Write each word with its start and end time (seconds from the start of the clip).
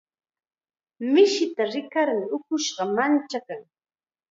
Mishita 1.11 1.63
rikarmi 1.73 2.25
ukushqa 2.37 2.83
manchakan. 2.95 3.61